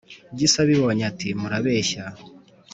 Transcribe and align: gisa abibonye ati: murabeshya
gisa 0.37 0.57
abibonye 0.65 1.03
ati: 1.11 1.27
murabeshya 1.39 2.03